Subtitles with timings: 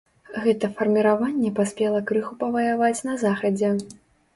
[0.45, 3.77] Гэта фарміраванне паспела крыху паваяваць на захадзе.